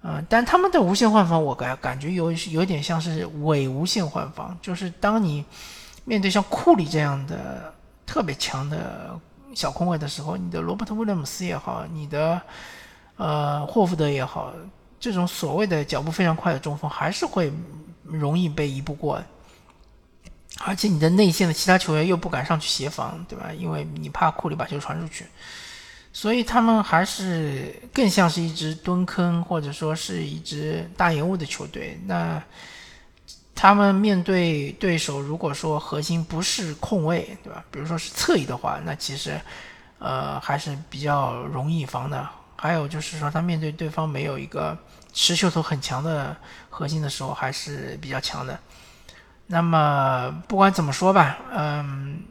[0.04, 5.44] 嗯，但他们的无限换防，我感感觉有有点像是伪无限换防，就是当你。
[6.06, 7.74] 面对像库里这样的
[8.06, 9.20] 特别强的
[9.54, 12.42] 小空位的时候，你的罗伯特威廉姆斯也好，你的
[13.18, 14.54] 呃霍福德也好，
[15.00, 17.52] 这种所谓的脚步非常快的中锋，还是会
[18.04, 19.22] 容易被一步过。
[20.60, 23.52] 而且你的内线的其他球员又不敢上去协防，对吧？
[23.54, 25.26] 因为你怕库里把球传出去，
[26.12, 32.00] 所以他们还是更像是一支蹲坑或者说是一支大延误的球队。
[32.06, 32.42] 那。
[33.62, 37.62] 他们面对对手，如果说核心不是控卫，对吧？
[37.70, 39.38] 比如说是侧翼的话，那其实，
[39.98, 42.26] 呃，还是比较容易防的。
[42.56, 44.78] 还有就是说，他面对对方没有一个
[45.12, 46.34] 持球头很强的
[46.70, 48.58] 核心的时候，还是比较强的。
[49.48, 52.24] 那么不管怎么说吧，嗯，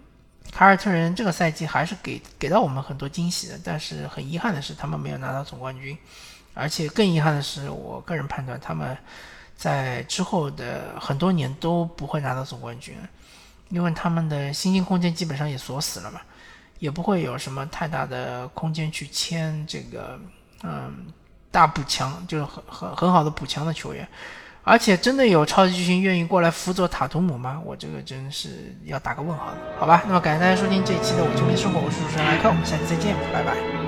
[0.50, 3.60] 凯尔特人这个赛季还是给给到我们很多惊喜的。
[3.62, 5.94] 但是很遗憾的是，他们没有拿到总冠军，
[6.54, 8.96] 而且更遗憾的是，我个人判断他们。
[9.58, 12.94] 在之后的很多年都不会拿到总冠军，
[13.70, 16.20] 因为他们的薪金空间基本上也锁死了嘛，
[16.78, 20.16] 也不会有什么太大的空间去签这个
[20.62, 21.06] 嗯
[21.50, 24.08] 大补强，就是很很很好的补强的球员。
[24.62, 27.60] 而且真的有超级巨星愿意过来辅佐塔图姆吗？
[27.64, 30.04] 我这个真是要打个问号，好吧？
[30.06, 33.87] 那么感谢大家收听这一期的我球迷生活，我是主持人莱克，我们下期再见，拜拜。